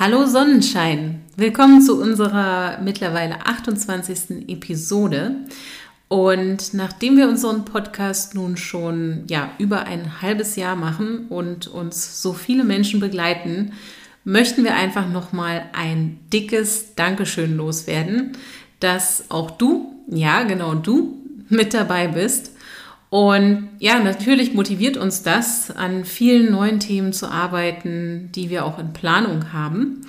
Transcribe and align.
Hallo 0.00 0.26
Sonnenschein, 0.26 1.22
willkommen 1.36 1.82
zu 1.82 2.00
unserer 2.00 2.78
mittlerweile 2.80 3.44
28. 3.44 4.48
Episode. 4.48 5.34
Und 6.06 6.72
nachdem 6.72 7.16
wir 7.16 7.28
unseren 7.28 7.64
Podcast 7.64 8.36
nun 8.36 8.56
schon 8.56 9.24
ja, 9.26 9.50
über 9.58 9.86
ein 9.86 10.22
halbes 10.22 10.54
Jahr 10.54 10.76
machen 10.76 11.26
und 11.26 11.66
uns 11.66 12.22
so 12.22 12.32
viele 12.32 12.62
Menschen 12.62 13.00
begleiten, 13.00 13.72
möchten 14.22 14.62
wir 14.62 14.76
einfach 14.76 15.08
nochmal 15.08 15.64
ein 15.72 16.20
dickes 16.32 16.94
Dankeschön 16.94 17.56
loswerden, 17.56 18.36
dass 18.78 19.32
auch 19.32 19.50
du, 19.50 19.96
ja 20.06 20.44
genau 20.44 20.76
du, 20.76 21.18
mit 21.48 21.74
dabei 21.74 22.06
bist 22.06 22.52
und 23.10 23.70
ja, 23.78 23.98
natürlich 24.00 24.52
motiviert 24.52 24.96
uns 24.96 25.22
das, 25.22 25.70
an 25.70 26.04
vielen 26.04 26.50
neuen 26.50 26.78
Themen 26.78 27.12
zu 27.12 27.26
arbeiten, 27.30 28.30
die 28.34 28.50
wir 28.50 28.66
auch 28.66 28.78
in 28.78 28.92
Planung 28.92 29.52
haben. 29.52 30.02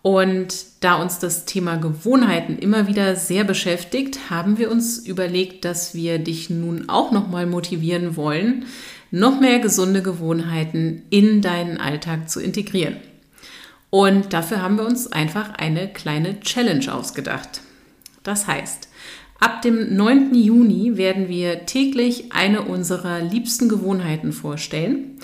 Und 0.00 0.54
da 0.80 0.94
uns 0.94 1.18
das 1.18 1.44
Thema 1.44 1.76
Gewohnheiten 1.76 2.56
immer 2.56 2.86
wieder 2.86 3.16
sehr 3.16 3.44
beschäftigt, 3.44 4.30
haben 4.30 4.56
wir 4.56 4.70
uns 4.70 4.98
überlegt, 4.98 5.64
dass 5.66 5.94
wir 5.94 6.18
dich 6.18 6.48
nun 6.48 6.88
auch 6.88 7.12
nochmal 7.12 7.46
motivieren 7.46 8.16
wollen, 8.16 8.64
noch 9.10 9.40
mehr 9.40 9.58
gesunde 9.58 10.02
Gewohnheiten 10.02 11.02
in 11.10 11.42
deinen 11.42 11.78
Alltag 11.78 12.30
zu 12.30 12.40
integrieren. 12.40 12.96
Und 13.90 14.32
dafür 14.32 14.62
haben 14.62 14.76
wir 14.76 14.86
uns 14.86 15.10
einfach 15.10 15.54
eine 15.54 15.88
kleine 15.88 16.40
Challenge 16.40 16.94
ausgedacht. 16.94 17.60
Das 18.22 18.46
heißt, 18.46 18.87
Ab 19.40 19.62
dem 19.62 19.94
9. 19.94 20.34
Juni 20.34 20.96
werden 20.96 21.28
wir 21.28 21.64
täglich 21.64 22.32
eine 22.32 22.62
unserer 22.62 23.20
liebsten 23.20 23.68
Gewohnheiten 23.68 24.32
vorstellen 24.32 25.18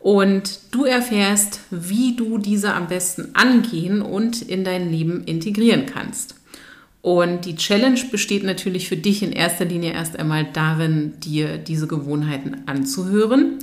und 0.00 0.58
du 0.72 0.84
erfährst, 0.84 1.60
wie 1.70 2.16
du 2.16 2.38
diese 2.38 2.74
am 2.74 2.88
besten 2.88 3.28
angehen 3.34 4.02
und 4.02 4.42
in 4.42 4.64
dein 4.64 4.90
Leben 4.90 5.22
integrieren 5.24 5.86
kannst. 5.86 6.34
Und 7.00 7.46
die 7.46 7.54
Challenge 7.54 8.00
besteht 8.10 8.42
natürlich 8.42 8.88
für 8.88 8.96
dich 8.96 9.22
in 9.22 9.32
erster 9.32 9.64
Linie 9.64 9.92
erst 9.92 10.18
einmal 10.18 10.46
darin, 10.52 11.14
dir 11.20 11.56
diese 11.56 11.86
Gewohnheiten 11.86 12.62
anzuhören 12.66 13.58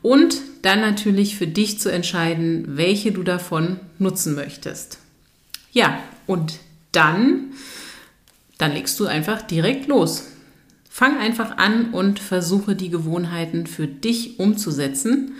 und 0.00 0.36
dann 0.62 0.80
natürlich 0.80 1.36
für 1.36 1.46
dich 1.46 1.78
zu 1.78 1.92
entscheiden, 1.92 2.64
welche 2.76 3.12
du 3.12 3.22
davon 3.22 3.78
nutzen 3.98 4.34
möchtest. 4.34 4.98
Ja, 5.72 5.98
und 6.26 6.54
dann 6.92 7.52
dann 8.60 8.72
legst 8.72 9.00
du 9.00 9.06
einfach 9.06 9.42
direkt 9.42 9.88
los. 9.88 10.28
Fang 10.88 11.18
einfach 11.18 11.56
an 11.56 11.92
und 11.92 12.18
versuche 12.18 12.74
die 12.74 12.90
Gewohnheiten 12.90 13.66
für 13.66 13.86
dich 13.86 14.38
umzusetzen 14.38 15.32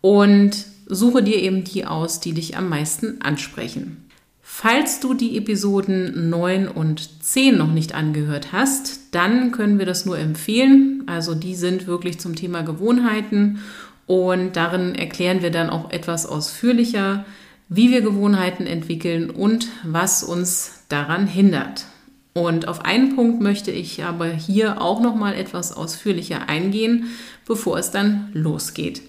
und 0.00 0.52
suche 0.86 1.22
dir 1.22 1.36
eben 1.36 1.62
die 1.62 1.86
aus, 1.86 2.20
die 2.20 2.32
dich 2.32 2.56
am 2.56 2.68
meisten 2.68 3.20
ansprechen. 3.22 4.08
Falls 4.42 5.00
du 5.00 5.14
die 5.14 5.36
Episoden 5.36 6.30
9 6.30 6.68
und 6.68 7.22
10 7.22 7.56
noch 7.56 7.72
nicht 7.72 7.94
angehört 7.94 8.52
hast, 8.52 9.00
dann 9.14 9.52
können 9.52 9.78
wir 9.78 9.86
das 9.86 10.04
nur 10.04 10.18
empfehlen. 10.18 11.02
Also 11.06 11.34
die 11.34 11.54
sind 11.54 11.86
wirklich 11.86 12.18
zum 12.18 12.34
Thema 12.34 12.62
Gewohnheiten 12.62 13.60
und 14.06 14.56
darin 14.56 14.94
erklären 14.94 15.42
wir 15.42 15.50
dann 15.50 15.70
auch 15.70 15.90
etwas 15.90 16.26
ausführlicher, 16.26 17.24
wie 17.68 17.90
wir 17.90 18.00
Gewohnheiten 18.00 18.66
entwickeln 18.66 19.30
und 19.30 19.68
was 19.84 20.22
uns 20.22 20.72
daran 20.88 21.26
hindert. 21.26 21.86
Und 22.34 22.66
auf 22.66 22.84
einen 22.84 23.14
Punkt 23.14 23.40
möchte 23.40 23.70
ich 23.70 24.02
aber 24.02 24.26
hier 24.26 24.82
auch 24.82 25.00
noch 25.00 25.14
mal 25.14 25.34
etwas 25.34 25.72
ausführlicher 25.72 26.48
eingehen, 26.48 27.06
bevor 27.46 27.78
es 27.78 27.92
dann 27.92 28.28
losgeht. 28.32 29.02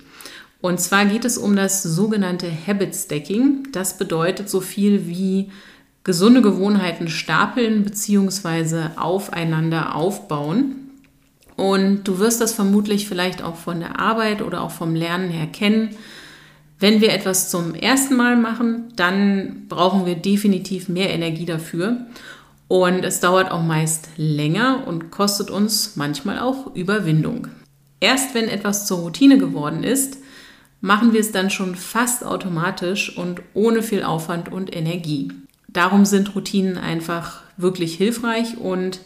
Und 0.62 0.80
zwar 0.80 1.06
geht 1.06 1.25
es 1.25 1.38
um 1.38 1.56
das 1.56 1.81
sogenannte 1.81 2.47
Habit 2.68 2.96
Stacking. 2.96 3.68
Das 3.72 3.97
bedeutet 3.97 4.50
so 4.50 4.62
viel 4.62 5.08
wie 5.08 5.50
gesunde 6.03 6.44
Gewohnheiten 6.44 7.08
stapeln 7.08 7.84
bzw. 7.84 8.90
aufeinander 8.96 9.96
aufbauen. 9.96 10.91
Und 11.56 12.03
du 12.03 12.19
wirst 12.19 12.41
das 12.41 12.53
vermutlich 12.53 13.08
vielleicht 13.08 13.41
auch 13.41 13.56
von 13.56 13.80
der 13.80 14.00
Arbeit 14.00 14.44
oder 14.44 14.62
auch 14.62 14.72
vom 14.72 14.94
Lernen 14.94 15.31
her 15.31 15.47
kennen. 15.47 15.90
Wenn 16.80 17.02
wir 17.02 17.12
etwas 17.12 17.50
zum 17.50 17.74
ersten 17.74 18.16
Mal 18.16 18.35
machen, 18.35 18.94
dann 18.96 19.66
brauchen 19.68 20.06
wir 20.06 20.16
definitiv 20.16 20.90
mehr 20.90 21.12
Energie 21.12 21.46
dafür. 21.46 22.06
Und 22.68 23.06
es 23.06 23.20
dauert 23.20 23.52
auch 23.52 23.64
meist 23.64 24.09
länger 24.18 24.88
und 24.88 25.12
kostet 25.12 25.52
uns 25.52 25.96
manchmal 25.96 26.40
auch 26.40 26.76
Überwindung. 26.76 27.48
Erst 28.00 28.34
wenn 28.34 28.48
etwas 28.48 28.88
zur 28.88 29.00
Routine 29.00 29.38
geworden 29.38 29.84
ist, 29.84 30.18
machen 30.81 31.14
wir 31.14 31.20
es 31.20 31.31
dann 31.31 31.50
schon 31.50 31.76
fast 31.76 32.24
automatisch 32.24 33.18
und 33.18 33.42
ohne 33.53 33.81
viel 33.81 34.03
Aufwand 34.03 34.52
und 34.52 34.76
Energie. 34.76 35.31
Darum 35.68 36.06
sind 36.06 36.36
Routinen 36.36 36.78
einfach 36.78 37.42
wirklich 37.58 37.96
hilfreich 37.96 38.58
und 38.58 39.00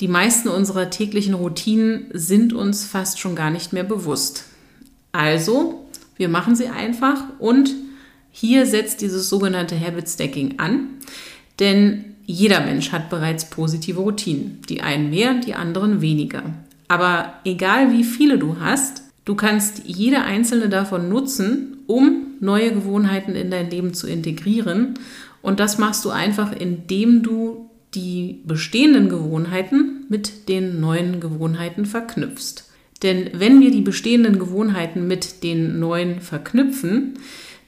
die 0.00 0.08
meisten 0.08 0.48
unserer 0.48 0.90
täglichen 0.90 1.34
Routinen 1.34 2.06
sind 2.12 2.52
uns 2.52 2.84
fast 2.84 3.20
schon 3.20 3.36
gar 3.36 3.50
nicht 3.50 3.72
mehr 3.72 3.84
bewusst. 3.84 4.44
Also, 5.12 5.86
wir 6.16 6.28
machen 6.28 6.56
sie 6.56 6.68
einfach 6.68 7.22
und 7.38 7.70
hier 8.30 8.66
setzt 8.66 9.00
dieses 9.00 9.28
sogenannte 9.28 9.78
Habit 9.78 10.08
Stacking 10.08 10.58
an, 10.58 10.88
denn 11.60 12.11
jeder 12.26 12.60
Mensch 12.60 12.92
hat 12.92 13.10
bereits 13.10 13.50
positive 13.50 14.00
Routinen. 14.00 14.60
Die 14.68 14.80
einen 14.80 15.10
mehr, 15.10 15.34
die 15.34 15.54
anderen 15.54 16.00
weniger. 16.00 16.42
Aber 16.88 17.32
egal 17.44 17.92
wie 17.92 18.04
viele 18.04 18.38
du 18.38 18.60
hast, 18.60 19.02
du 19.24 19.34
kannst 19.34 19.82
jede 19.86 20.22
einzelne 20.22 20.68
davon 20.68 21.08
nutzen, 21.08 21.78
um 21.86 22.26
neue 22.40 22.72
Gewohnheiten 22.72 23.34
in 23.34 23.50
dein 23.50 23.70
Leben 23.70 23.94
zu 23.94 24.06
integrieren. 24.06 24.94
Und 25.40 25.58
das 25.60 25.78
machst 25.78 26.04
du 26.04 26.10
einfach, 26.10 26.52
indem 26.52 27.22
du 27.22 27.70
die 27.94 28.40
bestehenden 28.44 29.08
Gewohnheiten 29.08 30.06
mit 30.08 30.48
den 30.48 30.80
neuen 30.80 31.20
Gewohnheiten 31.20 31.84
verknüpfst. 31.86 32.64
Denn 33.02 33.30
wenn 33.34 33.60
wir 33.60 33.70
die 33.70 33.80
bestehenden 33.80 34.38
Gewohnheiten 34.38 35.06
mit 35.06 35.42
den 35.42 35.80
neuen 35.80 36.20
verknüpfen, 36.20 37.14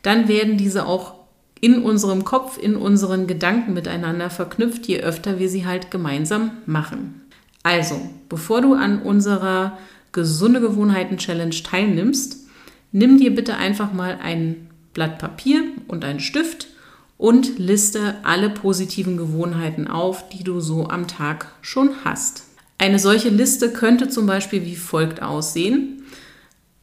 dann 0.03 0.29
werden 0.29 0.57
diese 0.57 0.87
auch 0.87 1.24
in 1.65 1.83
unserem 1.83 2.25
Kopf, 2.25 2.59
in 2.59 2.77
unseren 2.77 3.27
Gedanken 3.27 3.73
miteinander 3.73 4.29
verknüpft, 4.29 4.87
je 4.87 5.01
öfter 5.01 5.39
wir 5.39 5.49
sie 5.49 5.65
halt 5.65 5.91
gemeinsam 5.91 6.51
machen. 6.67 7.23
Also, 7.63 7.99
bevor 8.29 8.61
du 8.61 8.75
an 8.75 9.01
unserer 9.01 9.79
gesunde 10.13 10.61
Gewohnheiten 10.61 11.17
Challenge 11.17 11.55
teilnimmst, 11.55 12.47
nimm 12.93 13.17
dir 13.17 13.35
bitte 13.35 13.57
einfach 13.57 13.95
mal 13.95 14.19
ein 14.23 14.69
Blatt 14.93 15.19
Papier 15.19 15.63
und 15.89 16.05
einen 16.05 16.21
Stift 16.21 16.69
und 17.17 17.59
liste 17.59 18.17
alle 18.25 18.51
positiven 18.51 19.17
Gewohnheiten 19.17 19.89
auf, 19.89 20.29
die 20.29 20.45
du 20.45 20.61
so 20.61 20.89
am 20.89 21.09
Tag 21.09 21.47
schon 21.63 21.89
hast. 22.05 22.43
Eine 22.77 22.99
solche 22.99 23.31
Liste 23.31 23.73
könnte 23.73 24.11
zum 24.11 24.27
Beispiel 24.27 24.67
wie 24.67 24.77
folgt 24.77 25.23
aussehen 25.23 26.03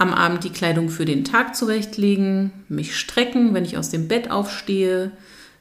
am 0.02 0.16
Abend 0.16 0.44
die 0.44 0.50
Kleidung 0.50 0.90
für 0.90 1.06
den 1.06 1.24
Tag 1.24 1.56
zurechtlegen, 1.56 2.52
mich 2.70 2.96
strecken, 2.98 3.54
wenn 3.54 3.66
ich 3.66 3.78
aus 3.78 3.90
dem 3.90 4.08
Bett 4.08 4.32
aufstehe, 4.32 5.12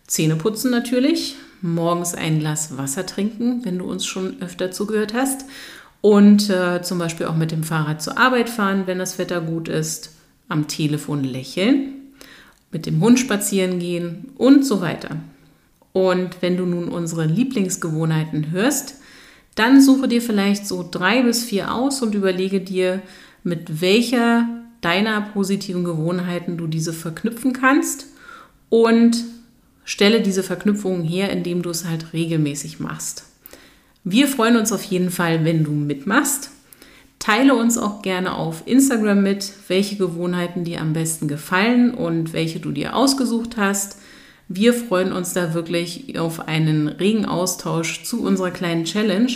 Zähne 0.06 0.36
putzen 0.36 0.70
natürlich, 0.70 1.36
morgens 1.60 2.14
ein 2.14 2.40
Glas 2.40 2.78
Wasser 2.78 3.04
trinken, 3.04 3.66
wenn 3.66 3.78
du 3.78 3.84
uns 3.84 4.06
schon 4.06 4.40
öfter 4.40 4.70
zugehört 4.70 5.12
hast 5.12 5.44
und 6.00 6.48
äh, 6.48 6.80
zum 6.80 6.98
Beispiel 6.98 7.26
auch 7.26 7.36
mit 7.36 7.52
dem 7.52 7.64
Fahrrad 7.64 8.00
zur 8.00 8.16
Arbeit 8.16 8.48
fahren, 8.48 8.84
wenn 8.86 8.98
das 8.98 9.18
Wetter 9.18 9.42
gut 9.42 9.68
ist, 9.68 10.16
am 10.48 10.68
Telefon 10.68 11.22
lächeln, 11.22 11.92
mit 12.72 12.86
dem 12.86 12.98
Hund 13.02 13.20
spazieren 13.20 13.78
gehen 13.78 14.32
und 14.38 14.64
so 14.64 14.80
weiter. 14.80 15.16
Und 15.92 16.40
wenn 16.40 16.56
du 16.56 16.64
nun 16.64 16.88
unsere 16.88 17.26
Lieblingsgewohnheiten 17.26 18.52
hörst, 18.52 18.94
dann 19.54 19.82
suche 19.82 20.08
dir 20.08 20.22
vielleicht 20.22 20.66
so 20.66 20.88
drei 20.90 21.22
bis 21.22 21.44
vier 21.44 21.74
aus 21.74 22.00
und 22.00 22.14
überlege 22.14 22.60
dir, 22.60 23.02
mit 23.42 23.80
welcher 23.80 24.48
deiner 24.80 25.20
positiven 25.20 25.84
Gewohnheiten 25.84 26.56
du 26.56 26.66
diese 26.66 26.92
verknüpfen 26.92 27.52
kannst 27.52 28.06
und 28.68 29.24
stelle 29.84 30.20
diese 30.20 30.42
Verknüpfungen 30.42 31.02
her, 31.02 31.30
indem 31.30 31.62
du 31.62 31.70
es 31.70 31.84
halt 31.84 32.12
regelmäßig 32.12 32.80
machst. 32.80 33.24
Wir 34.04 34.28
freuen 34.28 34.56
uns 34.56 34.72
auf 34.72 34.82
jeden 34.84 35.10
Fall, 35.10 35.44
wenn 35.44 35.64
du 35.64 35.72
mitmachst. 35.72 36.50
Teile 37.18 37.54
uns 37.54 37.76
auch 37.76 38.00
gerne 38.00 38.34
auf 38.34 38.62
Instagram 38.64 39.22
mit, 39.22 39.52
welche 39.68 39.96
Gewohnheiten 39.96 40.64
dir 40.64 40.80
am 40.80 40.94
besten 40.94 41.28
gefallen 41.28 41.92
und 41.92 42.32
welche 42.32 42.60
du 42.60 42.72
dir 42.72 42.96
ausgesucht 42.96 43.58
hast. 43.58 43.98
Wir 44.48 44.72
freuen 44.72 45.12
uns 45.12 45.34
da 45.34 45.52
wirklich 45.52 46.18
auf 46.18 46.48
einen 46.48 46.88
regen 46.88 47.26
Austausch 47.26 48.04
zu 48.04 48.22
unserer 48.22 48.50
kleinen 48.50 48.84
Challenge. 48.84 49.32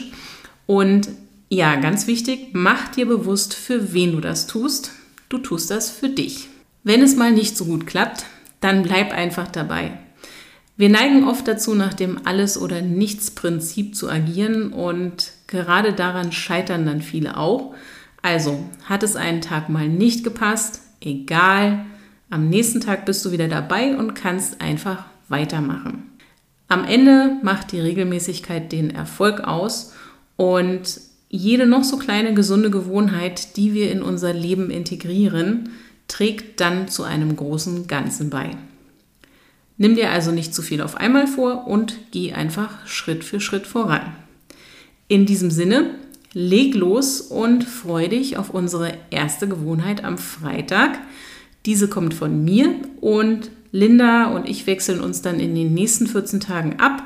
Und 0.67 1.09
ja, 1.55 1.77
ganz 1.77 2.06
wichtig, 2.06 2.49
mach 2.53 2.89
dir 2.89 3.06
bewusst, 3.06 3.55
für 3.55 3.93
wen 3.93 4.12
du 4.12 4.21
das 4.21 4.47
tust. 4.47 4.93
Du 5.29 5.39
tust 5.39 5.71
das 5.71 5.91
für 5.91 6.09
dich. 6.09 6.49
Wenn 6.83 7.01
es 7.01 7.17
mal 7.17 7.33
nicht 7.33 7.56
so 7.56 7.65
gut 7.65 7.87
klappt, 7.87 8.27
dann 8.61 8.83
bleib 8.83 9.12
einfach 9.12 9.49
dabei. 9.49 9.99
Wir 10.77 10.89
neigen 10.89 11.29
oft 11.29 11.47
dazu, 11.47 11.75
nach 11.75 11.95
dem 11.95 12.27
Alles- 12.27 12.61
oder 12.61 12.83
Nichts-Prinzip 12.83 13.95
zu 13.95 14.11
agieren 14.11 14.73
und 14.73 15.31
gerade 15.47 15.93
daran 15.93 16.33
scheitern 16.33 16.85
dann 16.85 17.01
viele 17.01 17.37
auch. 17.37 17.75
Also, 18.23 18.65
hat 18.85 19.05
es 19.05 19.15
einen 19.15 19.41
Tag 19.41 19.69
mal 19.69 19.89
nicht 19.89 20.25
gepasst, 20.25 20.81
egal, 21.01 21.87
am 22.31 22.49
nächsten 22.49 22.81
Tag 22.81 23.06
bist 23.06 23.25
du 23.25 23.31
wieder 23.31 23.47
dabei 23.47 23.97
und 23.97 24.15
kannst 24.15 24.61
einfach 24.61 25.05
weitermachen. 25.29 26.11
Am 26.67 26.85
Ende 26.85 27.37
macht 27.43 27.71
die 27.71 27.81
Regelmäßigkeit 27.81 28.73
den 28.73 28.91
Erfolg 28.91 29.41
aus 29.41 29.93
und 30.37 31.01
jede 31.37 31.67
noch 31.67 31.83
so 31.83 31.97
kleine 31.97 32.33
gesunde 32.33 32.71
Gewohnheit, 32.71 33.57
die 33.57 33.75
wir 33.75 33.91
in 33.91 34.03
unser 34.03 34.33
Leben 34.33 34.71
integrieren, 34.71 35.71
trägt 36.07 36.61
dann 36.61 36.87
zu 36.87 37.03
einem 37.03 37.35
großen 37.35 37.89
Ganzen 37.89 38.31
bei. 38.31 38.51
Nimm 39.77 39.97
dir 39.97 40.11
also 40.11 40.31
nicht 40.31 40.55
zu 40.55 40.63
viel 40.63 40.81
auf 40.81 40.97
einmal 40.97 41.27
vor 41.27 41.67
und 41.67 41.97
geh 42.13 42.33
einfach 42.33 42.87
Schritt 42.87 43.25
für 43.25 43.41
Schritt 43.41 43.67
voran. 43.67 44.15
In 45.09 45.27
diesem 45.27 45.51
Sinne, 45.51 45.97
leg 46.35 46.77
los 46.77 47.21
und 47.21 47.65
freu 47.65 48.07
dich 48.07 48.37
auf 48.37 48.51
unsere 48.51 48.93
erste 49.11 49.49
Gewohnheit 49.49 50.05
am 50.05 50.19
Freitag. 50.19 50.99
Diese 51.67 51.89
kommt 51.89 52.15
von 52.15 52.45
mir 52.45 52.77
und 53.01 53.51
Linda 53.73 54.27
und 54.27 54.49
ich 54.49 54.69
wechseln 54.69 55.01
uns 55.01 55.21
dann 55.21 55.41
in 55.41 55.57
den 55.57 55.75
nächsten 55.75 56.07
14 56.07 56.39
Tagen 56.39 56.79
ab, 56.79 57.03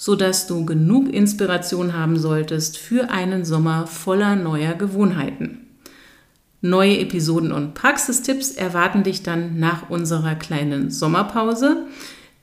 sodass 0.00 0.46
du 0.46 0.64
genug 0.64 1.12
Inspiration 1.12 1.92
haben 1.92 2.18
solltest 2.18 2.78
für 2.78 3.10
einen 3.10 3.44
Sommer 3.44 3.86
voller 3.86 4.34
neuer 4.34 4.72
Gewohnheiten. 4.72 5.66
Neue 6.62 7.00
Episoden 7.00 7.52
und 7.52 7.74
Praxistipps 7.74 8.52
erwarten 8.52 9.02
dich 9.02 9.22
dann 9.22 9.58
nach 9.58 9.90
unserer 9.90 10.36
kleinen 10.36 10.90
Sommerpause. 10.90 11.84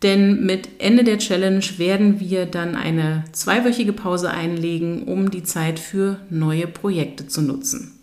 Denn 0.04 0.46
mit 0.46 0.70
Ende 0.78 1.04
der 1.04 1.18
Challenge 1.18 1.66
werden 1.78 2.20
wir 2.20 2.46
dann 2.46 2.76
eine 2.76 3.24
zweiwöchige 3.32 3.94
Pause 3.94 4.30
einlegen, 4.30 5.06
um 5.06 5.32
die 5.32 5.42
Zeit 5.42 5.80
für 5.80 6.20
neue 6.30 6.68
Projekte 6.68 7.28
zu 7.28 7.42
nutzen. 7.42 8.00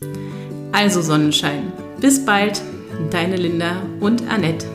Also 0.73 1.01
Sonnenschein. 1.01 1.73
Bis 2.01 2.25
bald, 2.25 2.61
deine 3.13 3.37
Linda 3.37 3.83
und 4.01 4.29
Annette. 4.29 4.67